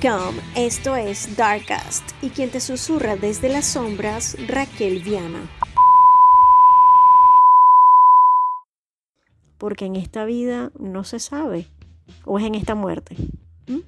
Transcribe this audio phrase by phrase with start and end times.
[0.00, 5.40] Welcome, esto es Darkcast y quien te susurra desde las sombras, Raquel Viana.
[9.56, 11.66] Porque en esta vida no se sabe,
[12.24, 13.16] o es en esta muerte.
[13.66, 13.78] ¿Mm?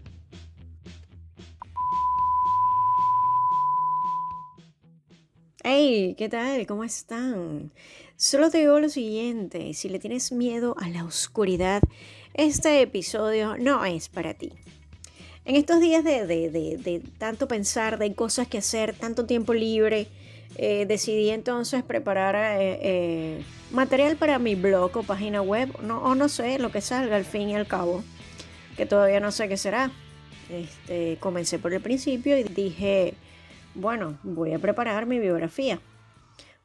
[5.62, 6.66] Hey, ¿qué tal?
[6.66, 7.72] ¿Cómo están?
[8.16, 11.82] Solo te digo lo siguiente, si le tienes miedo a la oscuridad,
[12.34, 14.52] este episodio no es para ti.
[15.50, 20.06] En estos días de, tanto pensar, de cosas que hacer, tanto tiempo libre,
[20.54, 26.14] eh, decidí entonces preparar eh, eh, material para mi blog o página web, no, o
[26.14, 28.04] no sé, lo que salga al fin y al cabo,
[28.76, 29.90] que todavía no sé qué será.
[30.50, 33.14] Este, comencé por el principio y dije,
[33.74, 35.80] bueno, voy a preparar mi biografía,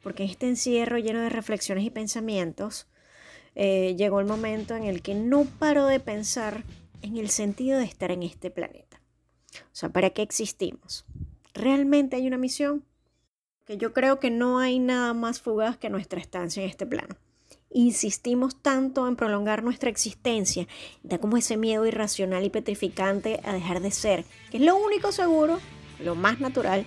[0.04, 2.86] porque en este encierro lleno de reflexiones y pensamientos,
[3.56, 6.64] llegó el momento en el que no paro de pensar
[7.02, 9.02] en el sentido de estar en este planeta.
[9.62, 11.06] O sea, ¿para qué existimos?
[11.54, 12.84] ¿Realmente hay una misión?
[13.66, 17.16] Que yo creo que no hay nada más fugaz que nuestra estancia en este plano.
[17.70, 20.68] Insistimos tanto en prolongar nuestra existencia,
[21.04, 25.12] da como ese miedo irracional y petrificante a dejar de ser, que es lo único
[25.12, 25.60] seguro,
[26.00, 26.86] lo más natural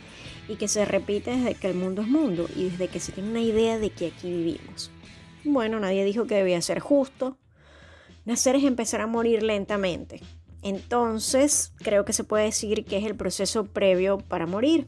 [0.48, 3.31] y que se repite desde que el mundo es mundo y desde que se tiene
[3.31, 4.91] una idea de que aquí vivimos.
[5.45, 7.37] Bueno, nadie dijo que debía ser justo,
[8.29, 10.21] Nacer es empezar a morir lentamente.
[10.61, 14.87] Entonces, creo que se puede decir que es el proceso previo para morir,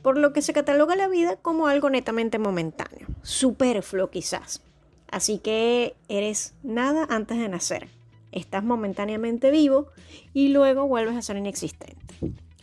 [0.00, 4.62] por lo que se cataloga la vida como algo netamente momentáneo, superfluo quizás.
[5.10, 7.90] Así que eres nada antes de nacer.
[8.32, 9.88] Estás momentáneamente vivo
[10.32, 12.14] y luego vuelves a ser inexistente.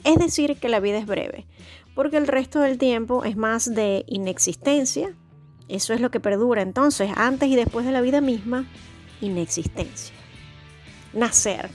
[0.04, 1.46] Es decir, que la vida es breve,
[1.94, 5.16] porque el resto del tiempo es más de inexistencia.
[5.68, 8.66] Eso es lo que perdura entonces, antes y después de la vida misma,
[9.22, 10.14] inexistencia.
[11.14, 11.70] Nacer.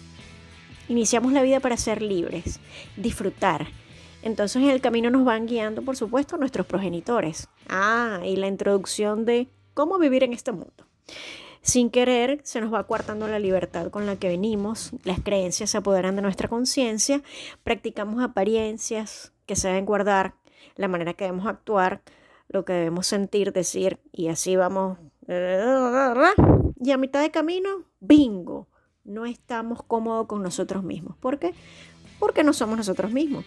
[0.89, 2.61] Iniciamos la vida para ser libres,
[2.97, 3.67] disfrutar.
[4.23, 7.49] Entonces en el camino nos van guiando, por supuesto, nuestros progenitores.
[7.69, 10.87] Ah, y la introducción de cómo vivir en este mundo.
[11.67, 15.79] Sin querer, se nos va coartando la libertad con la que venimos, las creencias se
[15.79, 17.23] apoderan de nuestra conciencia,
[17.65, 20.35] practicamos apariencias que se deben guardar,
[20.77, 22.03] la manera que debemos actuar,
[22.49, 24.99] lo que debemos sentir, decir, y así vamos
[25.29, 28.69] y a mitad de camino, bingo,
[29.05, 31.17] no estamos cómodos con nosotros mismos.
[31.19, 31.55] ¿Por qué?
[32.19, 33.45] Porque no somos nosotros mismos.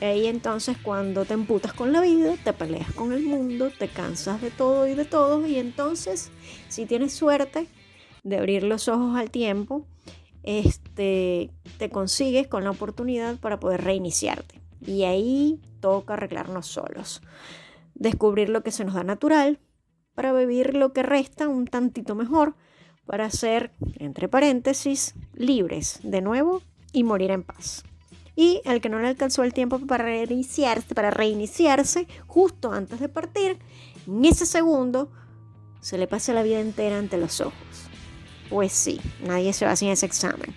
[0.00, 4.40] Y entonces cuando te emputas con la vida, te peleas con el mundo, te cansas
[4.42, 5.46] de todo y de todo.
[5.46, 6.30] Y entonces,
[6.68, 7.68] si tienes suerte
[8.22, 9.86] de abrir los ojos al tiempo,
[10.42, 14.60] este, te consigues con la oportunidad para poder reiniciarte.
[14.86, 17.22] Y ahí toca arreglarnos solos.
[17.94, 19.58] Descubrir lo que se nos da natural,
[20.14, 22.54] para vivir lo que resta un tantito mejor,
[23.06, 27.84] para ser, entre paréntesis, libres de nuevo y morir en paz.
[28.36, 33.08] Y el que no le alcanzó el tiempo para reiniciarse, para reiniciarse, justo antes de
[33.08, 33.58] partir,
[34.06, 35.10] en ese segundo,
[35.80, 37.54] se le pasa la vida entera ante los ojos.
[38.50, 40.54] Pues sí, nadie se va sin ese examen.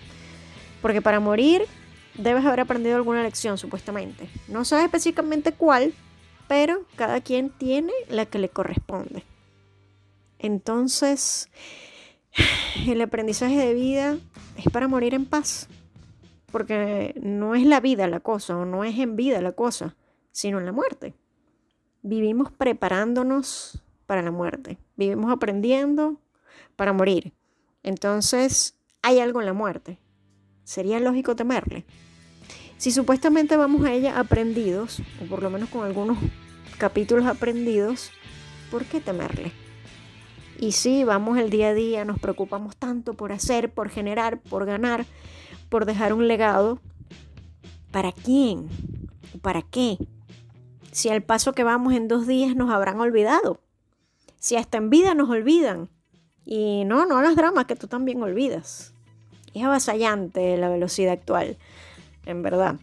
[0.82, 1.66] Porque para morir
[2.14, 4.28] debes haber aprendido alguna lección, supuestamente.
[4.48, 5.92] No sabes específicamente cuál,
[6.48, 9.22] pero cada quien tiene la que le corresponde.
[10.38, 11.48] Entonces,
[12.86, 14.18] el aprendizaje de vida
[14.56, 15.68] es para morir en paz,
[16.50, 19.96] porque no es la vida la cosa, o no es en vida la cosa,
[20.32, 21.14] sino en la muerte.
[22.02, 26.20] Vivimos preparándonos para la muerte, vivimos aprendiendo
[26.76, 27.32] para morir.
[27.82, 29.98] Entonces, hay algo en la muerte.
[30.64, 31.84] Sería lógico temerle.
[32.76, 36.18] Si supuestamente vamos a ella aprendidos, o por lo menos con algunos
[36.78, 38.12] capítulos aprendidos,
[38.70, 39.52] ¿por qué temerle?
[40.60, 44.66] Y sí, vamos el día a día, nos preocupamos tanto por hacer, por generar, por
[44.66, 45.06] ganar,
[45.68, 46.80] por dejar un legado.
[47.92, 48.68] ¿Para quién?
[49.40, 49.98] ¿Para qué?
[50.90, 53.60] Si al paso que vamos en dos días nos habrán olvidado.
[54.36, 55.88] Si hasta en vida nos olvidan.
[56.44, 58.92] Y no, no las dramas que tú también olvidas.
[59.54, 61.56] Es avasallante la velocidad actual,
[62.26, 62.80] en verdad.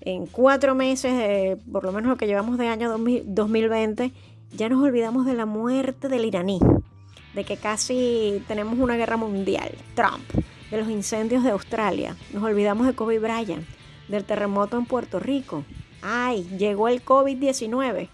[0.00, 4.12] En cuatro meses, por lo menos lo que llevamos de año 2020,
[4.52, 6.58] ya nos olvidamos de la muerte del iraní
[7.38, 10.28] de que casi tenemos una guerra mundial, Trump,
[10.72, 13.64] de los incendios de Australia, nos olvidamos de Kobe Bryant,
[14.08, 15.64] del terremoto en Puerto Rico.
[16.02, 18.08] Ay, llegó el COVID-19.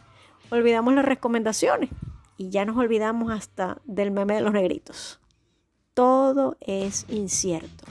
[0.51, 1.89] Olvidamos las recomendaciones
[2.37, 5.21] y ya nos olvidamos hasta del meme de los negritos.
[5.95, 7.87] Todo es incierto.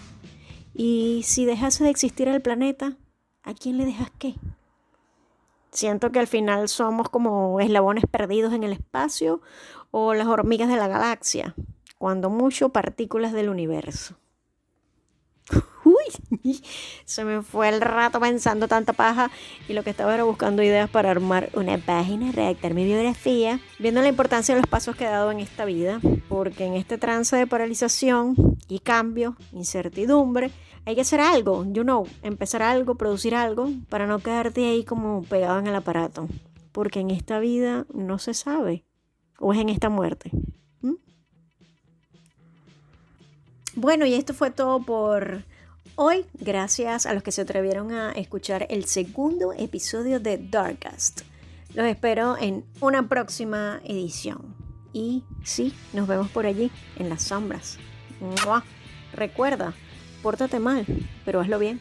[0.76, 2.96] Y si dejase de existir el planeta,
[3.42, 4.36] ¿a quién le dejas qué?
[5.74, 9.42] Siento que al final somos como eslabones perdidos en el espacio
[9.90, 11.56] o las hormigas de la galaxia,
[11.98, 14.16] cuando mucho partículas del universo.
[17.06, 19.32] Se me fue el rato pensando tanta paja
[19.68, 24.02] y lo que estaba era buscando ideas para armar una página, redactar mi biografía, viendo
[24.02, 27.36] la importancia de los pasos que he dado en esta vida, porque en este trance
[27.36, 28.36] de paralización
[28.68, 30.52] y cambio, incertidumbre,
[30.86, 35.24] hay que hacer algo, you know, empezar algo, producir algo, para no quedarte ahí como
[35.24, 36.28] pegado en el aparato,
[36.72, 38.84] porque en esta vida no se sabe,
[39.40, 40.32] o es en esta muerte.
[43.76, 45.46] Bueno, y esto fue todo por
[45.96, 46.26] hoy.
[46.34, 51.22] Gracias a los que se atrevieron a escuchar el segundo episodio de Darkcast.
[51.74, 54.56] Los espero en una próxima edición.
[54.94, 57.78] Y sí, nos vemos por allí, en las sombras.
[59.14, 59.74] Recuerda,
[60.22, 60.86] pórtate mal,
[61.26, 61.80] pero hazlo bien.